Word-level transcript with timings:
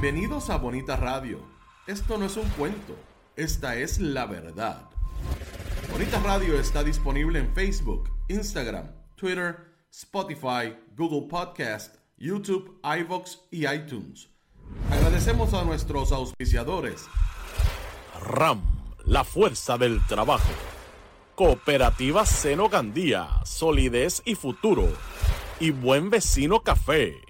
Bienvenidos 0.00 0.48
a 0.48 0.56
Bonita 0.56 0.96
Radio. 0.96 1.40
Esto 1.86 2.16
no 2.16 2.24
es 2.24 2.38
un 2.38 2.48
cuento, 2.50 2.96
esta 3.36 3.76
es 3.76 4.00
la 4.00 4.24
verdad. 4.24 4.88
Bonita 5.92 6.18
Radio 6.20 6.58
está 6.58 6.82
disponible 6.82 7.38
en 7.38 7.52
Facebook, 7.54 8.08
Instagram, 8.28 8.90
Twitter, 9.14 9.58
Spotify, 9.90 10.74
Google 10.96 11.28
Podcast, 11.28 11.96
YouTube, 12.16 12.80
iVoox 12.82 13.40
y 13.50 13.66
iTunes. 13.66 14.30
Agradecemos 14.90 15.52
a 15.52 15.64
nuestros 15.64 16.12
auspiciadores. 16.12 17.04
RAM, 18.22 18.62
la 19.04 19.22
fuerza 19.22 19.76
del 19.76 20.00
trabajo. 20.06 20.50
Cooperativa 21.34 22.24
Seno 22.24 22.70
Gandía, 22.70 23.28
solidez 23.44 24.22
y 24.24 24.34
futuro. 24.34 24.88
Y 25.58 25.72
Buen 25.72 26.08
Vecino 26.08 26.62
Café. 26.62 27.29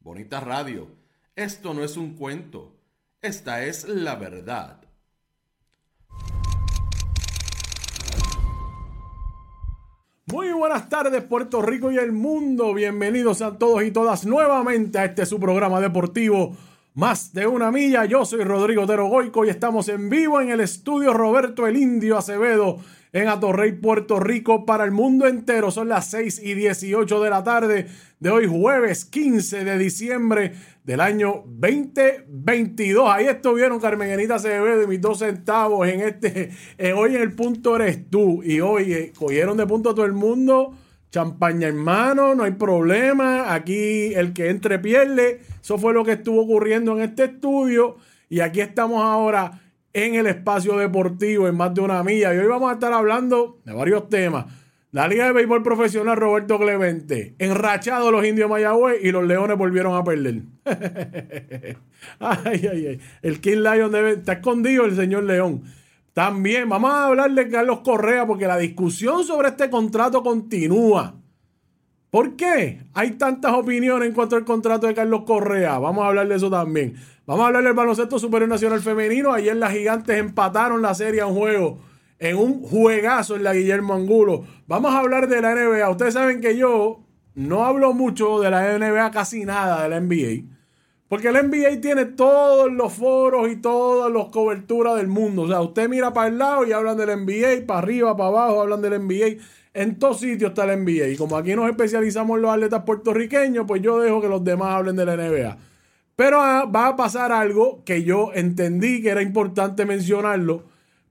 Bonita 0.00 0.40
Radio. 0.40 0.88
Esto 1.34 1.72
no 1.72 1.82
es 1.82 1.96
un 1.96 2.16
cuento. 2.16 2.76
Esta 3.22 3.64
es 3.64 3.88
la 3.88 4.16
verdad. 4.16 4.82
Muy 10.26 10.52
buenas 10.52 10.90
tardes 10.90 11.24
Puerto 11.24 11.62
Rico 11.62 11.90
y 11.90 11.96
el 11.96 12.12
mundo. 12.12 12.74
Bienvenidos 12.74 13.40
a 13.40 13.56
todos 13.56 13.82
y 13.84 13.90
todas 13.90 14.26
nuevamente 14.26 14.98
a 14.98 15.06
este 15.06 15.24
su 15.24 15.40
programa 15.40 15.80
deportivo 15.80 16.54
Más 16.92 17.32
de 17.32 17.46
una 17.46 17.70
milla. 17.70 18.04
Yo 18.04 18.26
soy 18.26 18.44
Rodrigo 18.44 18.86
Tero 18.86 19.06
Goico 19.06 19.46
y 19.46 19.48
estamos 19.48 19.88
en 19.88 20.10
vivo 20.10 20.42
en 20.42 20.50
el 20.50 20.60
estudio 20.60 21.14
Roberto 21.14 21.66
el 21.66 21.78
Indio 21.78 22.18
Acevedo 22.18 22.80
en 23.12 23.28
Atorrey, 23.28 23.72
Puerto 23.72 24.18
Rico, 24.18 24.64
para 24.64 24.84
el 24.84 24.90
mundo 24.90 25.26
entero. 25.26 25.70
Son 25.70 25.88
las 25.88 26.10
6 26.10 26.40
y 26.42 26.54
18 26.54 27.22
de 27.22 27.30
la 27.30 27.44
tarde 27.44 27.86
de 28.18 28.30
hoy, 28.30 28.46
jueves 28.46 29.04
15 29.04 29.64
de 29.64 29.78
diciembre 29.78 30.52
del 30.84 31.00
año 31.00 31.44
2022. 31.46 33.10
Ahí 33.10 33.26
estuvieron 33.26 33.80
Carmenita 33.80 34.36
Acevedo 34.36 34.82
y 34.82 34.86
mis 34.86 35.00
dos 35.00 35.18
centavos 35.18 35.86
en 35.88 36.00
este. 36.00 36.50
hoy 36.96 37.16
en 37.16 37.22
el 37.22 37.32
punto 37.32 37.76
eres 37.76 38.08
tú. 38.08 38.42
Y 38.42 38.60
hoy 38.60 38.92
eh, 38.94 39.12
cogieron 39.16 39.58
de 39.58 39.66
punto 39.66 39.90
a 39.90 39.94
todo 39.94 40.06
el 40.06 40.14
mundo. 40.14 40.74
Champaña 41.10 41.68
hermano, 41.68 42.34
no 42.34 42.44
hay 42.44 42.52
problema. 42.52 43.52
Aquí 43.52 44.14
el 44.14 44.32
que 44.32 44.48
entre 44.48 44.78
pierde. 44.78 45.42
Eso 45.60 45.76
fue 45.76 45.92
lo 45.92 46.02
que 46.02 46.12
estuvo 46.12 46.40
ocurriendo 46.40 46.96
en 46.96 47.02
este 47.02 47.24
estudio. 47.24 47.96
Y 48.30 48.40
aquí 48.40 48.62
estamos 48.62 49.02
ahora 49.02 49.60
en 49.92 50.14
el 50.14 50.26
espacio 50.26 50.76
deportivo 50.76 51.48
en 51.48 51.56
más 51.56 51.74
de 51.74 51.80
una 51.80 52.02
milla. 52.02 52.34
Y 52.34 52.38
hoy 52.38 52.46
vamos 52.46 52.70
a 52.70 52.74
estar 52.74 52.92
hablando 52.92 53.60
de 53.64 53.72
varios 53.72 54.08
temas. 54.08 54.46
La 54.90 55.08
Liga 55.08 55.24
de 55.24 55.32
Béisbol 55.32 55.62
Profesional 55.62 56.16
Roberto 56.16 56.58
Clemente. 56.58 57.34
Enrachado 57.38 58.10
los 58.10 58.26
indios 58.26 58.50
Mayagüez 58.50 59.02
y 59.02 59.10
los 59.10 59.24
Leones 59.24 59.56
volvieron 59.56 59.94
a 59.96 60.04
perder. 60.04 60.42
ay, 62.18 62.68
ay, 62.70 62.86
ay. 62.86 63.00
El 63.22 63.40
King 63.40 63.62
Lion 63.62 63.90
debe, 63.90 64.12
está 64.12 64.34
escondido 64.34 64.84
el 64.84 64.94
señor 64.94 65.24
León. 65.24 65.62
También 66.12 66.68
vamos 66.68 66.90
a 66.90 67.06
hablar 67.06 67.30
de 67.30 67.48
Carlos 67.48 67.80
Correa 67.80 68.26
porque 68.26 68.46
la 68.46 68.58
discusión 68.58 69.24
sobre 69.24 69.48
este 69.48 69.70
contrato 69.70 70.22
continúa. 70.22 71.21
¿Por 72.12 72.36
qué 72.36 72.82
hay 72.92 73.12
tantas 73.12 73.54
opiniones 73.54 74.06
en 74.06 74.14
cuanto 74.14 74.36
al 74.36 74.44
contrato 74.44 74.86
de 74.86 74.92
Carlos 74.92 75.22
Correa? 75.24 75.78
Vamos 75.78 76.04
a 76.04 76.08
hablar 76.08 76.28
de 76.28 76.34
eso 76.34 76.50
también. 76.50 76.94
Vamos 77.24 77.42
a 77.42 77.46
hablar 77.46 77.64
del 77.64 77.72
baloncesto 77.72 78.18
superior 78.18 78.50
nacional 78.50 78.82
femenino. 78.82 79.32
Ayer 79.32 79.56
las 79.56 79.72
gigantes 79.72 80.18
empataron 80.18 80.82
la 80.82 80.92
serie 80.92 81.22
a 81.22 81.26
un 81.26 81.34
juego, 81.34 81.78
en 82.18 82.36
un 82.36 82.60
juegazo 82.60 83.36
en 83.36 83.44
la 83.44 83.54
Guillermo 83.54 83.94
Angulo. 83.94 84.44
Vamos 84.66 84.92
a 84.92 84.98
hablar 84.98 85.26
de 85.26 85.40
la 85.40 85.54
NBA. 85.54 85.88
Ustedes 85.88 86.12
saben 86.12 86.42
que 86.42 86.54
yo 86.54 87.00
no 87.34 87.64
hablo 87.64 87.94
mucho 87.94 88.40
de 88.40 88.50
la 88.50 88.76
NBA, 88.76 89.10
casi 89.10 89.46
nada 89.46 89.84
de 89.84 89.88
la 89.88 89.98
NBA. 89.98 90.46
Porque 91.08 91.32
la 91.32 91.42
NBA 91.42 91.80
tiene 91.80 92.04
todos 92.04 92.70
los 92.70 92.92
foros 92.92 93.50
y 93.50 93.56
todas 93.56 94.12
las 94.12 94.26
coberturas 94.26 94.96
del 94.96 95.08
mundo. 95.08 95.42
O 95.42 95.48
sea, 95.48 95.62
usted 95.62 95.88
mira 95.88 96.12
para 96.12 96.28
el 96.28 96.36
lado 96.36 96.66
y 96.66 96.72
hablan 96.72 96.98
del 96.98 97.24
NBA, 97.24 97.66
para 97.66 97.78
arriba, 97.78 98.14
para 98.14 98.28
abajo 98.28 98.60
hablan 98.60 98.82
del 98.82 99.00
NBA. 99.00 99.42
En 99.74 99.98
todos 99.98 100.20
sitios 100.20 100.50
está 100.50 100.66
la 100.66 100.76
NBA. 100.76 101.08
Y 101.08 101.16
como 101.16 101.36
aquí 101.36 101.54
nos 101.54 101.68
especializamos 101.68 102.36
en 102.36 102.42
los 102.42 102.52
atletas 102.52 102.82
puertorriqueños, 102.84 103.64
pues 103.66 103.80
yo 103.80 103.98
dejo 104.00 104.20
que 104.20 104.28
los 104.28 104.44
demás 104.44 104.74
hablen 104.74 104.96
de 104.96 105.06
la 105.06 105.16
NBA. 105.16 105.56
Pero 106.16 106.40
ah, 106.42 106.64
va 106.64 106.88
a 106.88 106.96
pasar 106.96 107.32
algo 107.32 107.82
que 107.84 108.04
yo 108.04 108.30
entendí 108.34 109.02
que 109.02 109.08
era 109.08 109.22
importante 109.22 109.86
mencionarlo, 109.86 110.64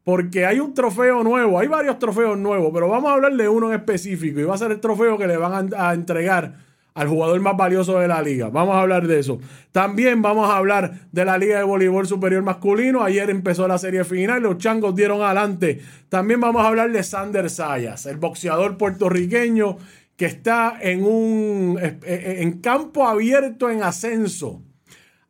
porque 0.04 0.46
hay 0.46 0.60
un 0.60 0.74
trofeo 0.74 1.24
nuevo, 1.24 1.60
hay 1.60 1.68
varios 1.68 1.98
trofeos 2.00 2.38
nuevos, 2.38 2.72
pero 2.74 2.88
vamos 2.88 3.10
a 3.10 3.16
hablar 3.16 3.34
de 3.34 3.50
uno 3.50 3.70
en 3.70 3.80
específico 3.80 4.40
y 4.40 4.44
va 4.44 4.56
a 4.56 4.60
ser 4.60 4.72
el 4.72 4.80
trofeo 4.80 5.18
que 5.18 5.28
le 5.28 5.38
van 5.38 5.72
a, 5.76 5.94
entregar 5.94 6.71
al 6.94 7.08
jugador 7.08 7.40
más 7.40 7.56
valioso 7.56 8.00
de 8.00 8.08
la 8.08 8.22
liga. 8.22 8.50
Vamos 8.50 8.76
a 8.76 8.82
hablar 8.82 9.08
de 9.08 9.20
eso. 9.20 9.40
También 9.72 10.22
vamos 10.22 10.50
a 10.50 10.58
hablar 10.58 11.08
de 11.12 11.26
la 11.26 11.38
Liga 11.38 11.58
de 11.58 11.64
Voleibol 11.64 12.06
Superior 12.06 12.44
Masculino. 12.44 13.04
Ayer 13.04 13.30
empezó 13.30 13.68
la 13.68 13.78
serie 13.78 14.04
final, 14.04 14.44
los 14.44 14.58
changos 14.58 14.96
dieron 14.96 15.22
adelante. 15.22 15.82
También 16.10 16.40
vamos 16.42 16.64
a 16.64 16.68
hablar 16.68 16.92
de 16.92 17.04
Sander 17.04 17.50
Sayas, 17.50 18.06
el 18.06 18.18
boxeador 18.18 18.78
puertorriqueño 18.78 19.78
que 20.18 20.26
está 20.26 20.78
en 20.80 21.04
un 21.04 21.80
en 21.82 22.62
campo 22.62 23.08
abierto 23.08 23.70
en 23.70 23.82
ascenso 23.82 24.62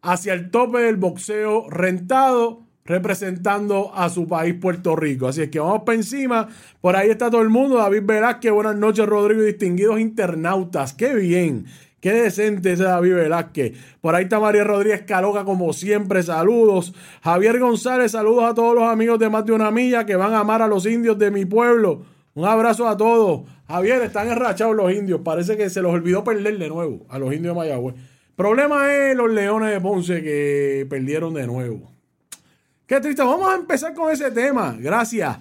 hacia 0.01 0.33
el 0.33 0.49
tope 0.49 0.79
del 0.79 0.97
boxeo 0.97 1.69
rentado 1.69 2.70
representando 2.91 3.91
a 3.95 4.09
su 4.09 4.27
país 4.27 4.53
Puerto 4.53 4.95
Rico. 4.95 5.27
Así 5.27 5.41
es 5.41 5.49
que 5.49 5.59
vamos 5.59 5.83
para 5.83 5.95
encima. 5.95 6.47
Por 6.81 6.95
ahí 6.95 7.09
está 7.09 7.31
todo 7.31 7.41
el 7.41 7.49
mundo. 7.49 7.77
David 7.77 8.03
Velázquez, 8.03 8.51
buenas 8.51 8.75
noches 8.75 9.05
Rodrigo 9.05 9.41
distinguidos 9.41 9.99
internautas. 9.99 10.93
Qué 10.93 11.15
bien. 11.15 11.65
Qué 12.01 12.13
decente 12.13 12.73
ese 12.73 12.83
David 12.83 13.13
Velázquez. 13.13 13.73
Por 14.01 14.15
ahí 14.15 14.23
está 14.23 14.39
María 14.39 14.63
Rodríguez 14.63 15.03
Caloca, 15.03 15.45
como 15.45 15.71
siempre. 15.71 16.21
Saludos. 16.23 16.93
Javier 17.23 17.59
González, 17.59 18.11
saludos 18.11 18.43
a 18.43 18.53
todos 18.53 18.75
los 18.75 18.83
amigos 18.83 19.19
de 19.19 19.29
más 19.29 19.45
de 19.45 19.53
una 19.53 19.71
milla 19.71 20.05
que 20.05 20.15
van 20.15 20.33
a 20.33 20.39
amar 20.39 20.61
a 20.61 20.67
los 20.67 20.85
indios 20.85 21.17
de 21.17 21.31
mi 21.31 21.45
pueblo. 21.45 22.01
Un 22.33 22.45
abrazo 22.45 22.87
a 22.87 22.97
todos. 22.97 23.41
Javier, 23.67 24.01
están 24.01 24.29
enrachados 24.29 24.75
los 24.75 24.91
indios. 24.91 25.21
Parece 25.23 25.55
que 25.55 25.69
se 25.69 25.81
los 25.81 25.93
olvidó 25.93 26.23
perder 26.23 26.57
de 26.57 26.69
nuevo 26.69 27.05
a 27.07 27.19
los 27.19 27.33
indios 27.33 27.55
de 27.55 27.59
Mayagüez. 27.59 27.95
Problema 28.35 28.91
es 28.91 29.15
los 29.15 29.29
Leones 29.29 29.71
de 29.71 29.79
Ponce 29.79 30.23
que 30.23 30.87
perdieron 30.89 31.35
de 31.35 31.45
nuevo. 31.45 31.91
Qué 32.91 32.99
triste. 32.99 33.23
Vamos 33.23 33.47
a 33.49 33.55
empezar 33.55 33.93
con 33.93 34.11
ese 34.11 34.31
tema. 34.31 34.75
Gracias. 34.77 35.37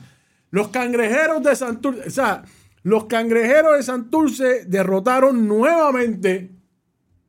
Los 0.52 0.68
cangrejeros 0.68 1.42
de 1.42 1.56
Santurce, 1.56 2.06
o 2.06 2.10
sea, 2.10 2.44
los 2.84 3.06
cangrejeros 3.06 3.76
de 3.76 3.82
Santurce 3.82 4.64
derrotaron 4.66 5.48
nuevamente 5.48 6.52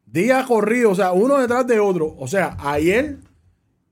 día 0.05 0.45
corrido, 0.45 0.91
o 0.91 0.95
sea, 0.95 1.11
uno 1.13 1.39
detrás 1.39 1.65
de 1.65 1.79
otro. 1.79 2.15
O 2.19 2.27
sea, 2.27 2.55
ayer, 2.59 3.17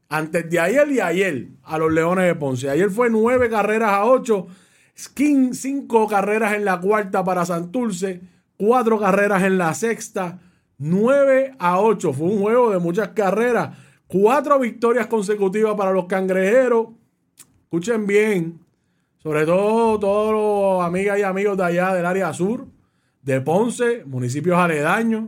antes 0.07 0.47
de 0.47 0.59
ayer 0.59 0.91
y 0.91 0.99
ayer, 0.99 1.47
a 1.63 1.79
los 1.79 1.91
Leones 1.91 2.27
de 2.27 2.35
Ponce. 2.35 2.69
Ayer 2.69 2.91
fue 2.91 3.09
nueve 3.09 3.49
carreras 3.49 3.89
a 3.89 4.05
ocho, 4.05 4.45
cinco 4.93 6.07
carreras 6.07 6.53
en 6.53 6.63
la 6.63 6.79
cuarta 6.79 7.23
para 7.23 7.43
Santurce, 7.43 8.21
cuatro 8.55 8.99
carreras 8.99 9.41
en 9.41 9.57
la 9.57 9.73
sexta 9.73 10.37
9 10.79 11.55
a 11.59 11.79
8. 11.79 12.13
Fue 12.13 12.27
un 12.27 12.39
juego 12.39 12.71
de 12.71 12.79
muchas 12.79 13.09
carreras. 13.09 13.77
Cuatro 14.09 14.57
victorias 14.57 15.05
consecutivas 15.05 15.75
para 15.75 15.91
los 15.91 16.05
cangrejeros. 16.05 16.87
Escuchen 17.65 18.07
bien. 18.07 18.59
Sobre 19.19 19.45
todo 19.45 19.99
todos 19.99 20.33
los 20.33 20.83
amigas 20.83 21.19
y 21.19 21.21
amigos 21.21 21.55
de 21.55 21.65
allá 21.65 21.93
del 21.93 22.07
área 22.07 22.33
sur, 22.33 22.65
de 23.21 23.39
Ponce, 23.39 24.03
municipios 24.05 24.57
aledaños. 24.57 25.25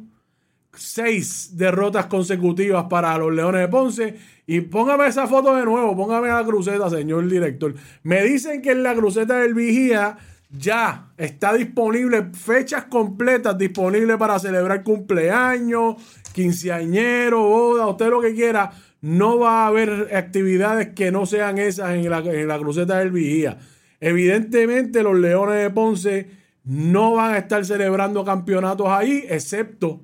Seis 0.74 1.56
derrotas 1.56 2.08
consecutivas 2.08 2.86
para 2.86 3.16
los 3.20 3.32
Leones 3.32 3.62
de 3.62 3.68
Ponce. 3.68 4.16
Y 4.48 4.62
póngame 4.62 5.06
esa 5.06 5.28
foto 5.28 5.56
de 5.56 5.64
nuevo, 5.64 5.96
póngame 5.96 6.30
la 6.30 6.44
cruceta, 6.44 6.90
señor 6.90 7.28
director. 7.28 7.76
Me 8.02 8.24
dicen 8.24 8.64
que 8.64 8.72
en 8.72 8.82
la 8.82 8.96
cruceta 8.96 9.38
del 9.38 9.54
Vigía 9.54 10.18
ya 10.52 11.12
está 11.18 11.54
disponible, 11.54 12.30
fechas 12.34 12.86
completas 12.86 13.58
disponibles 13.58 14.18
para 14.18 14.38
celebrar 14.40 14.84
cumpleaños, 14.84 15.96
quinceañero, 16.34 17.42
boda, 17.42 17.88
usted 17.88 18.10
lo 18.10 18.22
que 18.22 18.34
quiera. 18.34 18.72
No 19.02 19.40
va 19.40 19.64
a 19.64 19.68
haber 19.68 20.16
actividades 20.16 20.90
que 20.90 21.12
no 21.12 21.26
sean 21.26 21.58
esas 21.58 21.96
en 21.96 22.10
la, 22.10 22.20
en 22.20 22.48
la 22.48 22.60
cruceta 22.60 23.00
del 23.00 23.12
Vigía. 23.12 23.58
Evidentemente, 24.00 25.04
los 25.04 25.18
Leones 25.18 25.62
de 25.62 25.70
Ponce 25.70 26.28
no 26.64 27.14
van 27.14 27.34
a 27.34 27.38
estar 27.38 27.66
celebrando 27.66 28.24
campeonatos 28.24 28.88
ahí, 28.90 29.26
excepto 29.30 30.02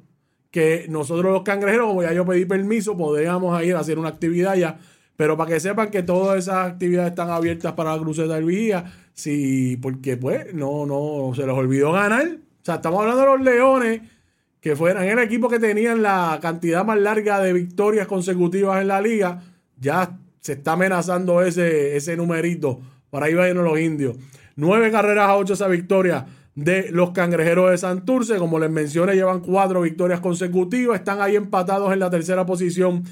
que 0.49 0.85
nosotros 0.89 1.31
los 1.31 1.43
cangrejeros, 1.43 1.87
como 1.87 2.01
ya 2.01 2.13
yo 2.13 2.25
pedí 2.25 2.45
permiso, 2.45 2.97
podríamos 2.97 3.61
ir 3.63 3.75
a 3.75 3.79
hacer 3.79 3.99
una 3.99 4.09
actividad 4.09 4.55
ya. 4.55 4.79
Pero 5.17 5.35
para 5.35 5.51
que 5.51 5.59
sepan 5.59 5.89
que 5.89 6.03
todas 6.03 6.37
esas 6.37 6.71
actividades 6.71 7.09
están 7.09 7.31
abiertas 7.31 7.73
para 7.73 7.95
la 7.95 8.01
cruceta 8.01 8.35
del 8.35 8.45
vigía, 8.45 8.85
sí, 9.13 9.77
porque 9.81 10.15
pues 10.15 10.53
no, 10.53 10.85
no, 10.85 11.33
se 11.35 11.45
les 11.45 11.55
olvidó 11.55 11.91
ganar. 11.91 12.25
O 12.27 12.65
sea, 12.65 12.75
estamos 12.75 13.01
hablando 13.01 13.21
de 13.21 13.27
los 13.27 13.41
leones, 13.41 14.01
que 14.61 14.75
fueran 14.75 15.03
el 15.05 15.17
equipo 15.19 15.49
que 15.49 15.59
tenían 15.59 16.03
la 16.03 16.37
cantidad 16.39 16.85
más 16.85 16.99
larga 16.99 17.39
de 17.39 17.51
victorias 17.51 18.05
consecutivas 18.05 18.79
en 18.79 18.89
la 18.89 19.01
liga. 19.01 19.41
Ya 19.79 20.19
se 20.39 20.53
está 20.53 20.73
amenazando 20.73 21.41
ese, 21.41 21.97
ese 21.97 22.15
numerito. 22.15 22.79
Para 23.09 23.25
ahí 23.25 23.33
vayan 23.33 23.63
los 23.63 23.79
indios. 23.79 24.17
Nueve 24.55 24.91
carreras 24.91 25.29
a 25.29 25.35
ocho 25.35 25.53
esa 25.53 25.67
victoria 25.67 26.27
de 26.53 26.89
los 26.91 27.11
cangrejeros 27.11 27.71
de 27.71 27.77
Santurce. 27.79 28.37
Como 28.37 28.59
les 28.59 28.69
mencioné, 28.69 29.15
llevan 29.15 29.39
cuatro 29.39 29.81
victorias 29.81 30.19
consecutivas. 30.19 30.99
Están 30.99 31.21
ahí 31.21 31.35
empatados 31.35 31.91
en 31.91 31.99
la 31.99 32.09
tercera 32.09 32.45
posición 32.45 33.03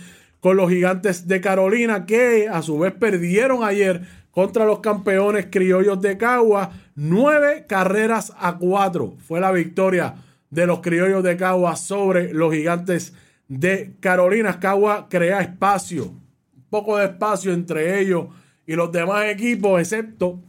con 0.46 0.58
los 0.58 0.70
gigantes 0.70 1.28
de 1.28 1.42
Carolina, 1.42 2.06
que 2.06 2.48
a 2.48 2.62
su 2.62 2.78
vez 2.78 2.94
perdieron 2.94 3.64
ayer 3.64 4.04
contra 4.30 4.64
los 4.64 4.78
campeones 4.78 5.48
criollos 5.50 6.00
de 6.02 6.20
Cagua. 6.20 6.70
Nueve 6.94 7.66
carreras 7.68 8.32
a 8.38 8.56
cuatro 8.60 9.16
fue 9.28 9.40
la 9.40 9.52
victoria 9.52 10.14
de 10.52 10.68
los 10.68 10.82
criollos 10.82 11.24
de 11.24 11.36
Cagua 11.36 11.76
sobre 11.76 12.32
los 12.32 12.54
gigantes 12.54 13.16
de 13.48 13.96
Carolina. 14.00 14.60
Cagua 14.60 15.08
crea 15.10 15.42
espacio, 15.42 16.10
un 16.10 16.66
poco 16.70 17.00
de 17.00 17.06
espacio 17.06 17.52
entre 17.52 18.00
ellos 18.00 18.28
y 18.68 18.76
los 18.76 18.92
demás 18.92 19.26
equipos, 19.26 19.82
excepto 19.82 20.44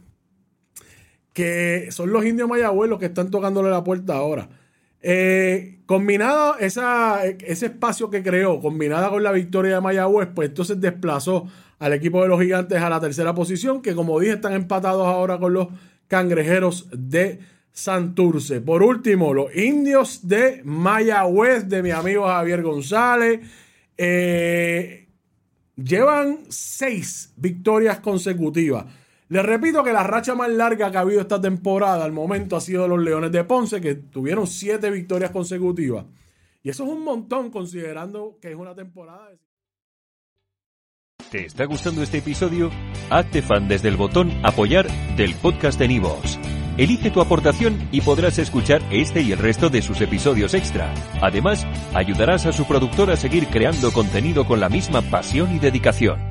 que 1.33 1.87
son 1.89 2.13
los 2.13 2.23
indios 2.23 2.47
Mayagüez 2.47 2.87
los 2.87 2.99
que 2.99 3.07
están 3.07 3.31
tocándole 3.31 3.71
la 3.71 3.83
puerta 3.83 4.13
ahora. 4.13 4.47
Eh, 5.09 5.79
combinado 5.85 6.57
esa, 6.59 7.23
ese 7.23 7.67
espacio 7.67 8.09
que 8.09 8.21
creó, 8.21 8.59
combinada 8.59 9.09
con 9.09 9.23
la 9.23 9.31
victoria 9.31 9.75
de 9.75 9.79
Mayagüez, 9.79 10.27
pues 10.35 10.49
entonces 10.49 10.81
desplazó 10.81 11.47
al 11.79 11.93
equipo 11.93 12.21
de 12.21 12.27
los 12.27 12.41
gigantes 12.41 12.81
a 12.81 12.89
la 12.89 12.99
tercera 12.99 13.33
posición, 13.33 13.81
que 13.81 13.95
como 13.95 14.19
dije 14.19 14.33
están 14.33 14.51
empatados 14.51 15.07
ahora 15.07 15.37
con 15.37 15.53
los 15.53 15.69
cangrejeros 16.09 16.89
de 16.91 17.39
Santurce. 17.71 18.59
Por 18.59 18.83
último, 18.83 19.33
los 19.33 19.55
indios 19.55 20.27
de 20.27 20.61
Mayagüez, 20.65 21.69
de 21.69 21.83
mi 21.83 21.91
amigo 21.91 22.25
Javier 22.25 22.61
González, 22.61 23.39
eh, 23.97 25.07
llevan 25.77 26.39
seis 26.49 27.31
victorias 27.37 28.01
consecutivas. 28.01 28.87
Les 29.29 29.43
repito 29.43 29.83
que 29.83 29.91
la 29.91 30.03
racha 30.03 30.35
más 30.35 30.49
larga 30.49 30.89
que 30.89 30.97
ha 30.97 31.01
habido 31.01 31.19
esta 31.19 31.41
temporada 31.41 32.05
al 32.05 32.13
momento 32.13 32.55
ha 32.55 32.61
sido 32.61 32.83
de 32.83 32.89
los 32.89 32.99
Leones 32.99 33.31
de 33.31 33.43
Ponce, 33.43 33.81
que 33.81 33.95
tuvieron 33.95 34.47
siete 34.47 34.89
victorias 34.89 35.31
consecutivas. 35.31 36.05
Y 36.63 36.69
eso 36.69 36.85
es 36.85 36.89
un 36.89 37.03
montón 37.03 37.51
considerando 37.51 38.37
que 38.41 38.51
es 38.51 38.55
una 38.55 38.73
temporada. 38.73 39.29
De... 39.29 39.37
¿Te 41.29 41.45
está 41.45 41.65
gustando 41.65 42.01
este 42.03 42.19
episodio? 42.19 42.71
Hazte 43.09 43.41
fan 43.41 43.67
desde 43.67 43.89
el 43.89 43.97
botón 43.97 44.31
apoyar 44.43 44.87
del 45.17 45.35
podcast 45.35 45.77
de 45.77 45.89
Nivos. 45.89 46.39
Elige 46.77 47.09
tu 47.09 47.21
aportación 47.21 47.89
y 47.91 48.01
podrás 48.01 48.37
escuchar 48.37 48.81
este 48.91 49.21
y 49.21 49.31
el 49.31 49.39
resto 49.39 49.69
de 49.69 49.81
sus 49.81 49.99
episodios 49.99 50.53
extra. 50.53 50.93
Además, 51.21 51.65
ayudarás 51.93 52.45
a 52.45 52.53
su 52.53 52.65
productor 52.65 53.11
a 53.11 53.17
seguir 53.17 53.47
creando 53.47 53.91
contenido 53.91 54.45
con 54.45 54.59
la 54.59 54.69
misma 54.69 55.01
pasión 55.01 55.53
y 55.55 55.59
dedicación. 55.59 56.26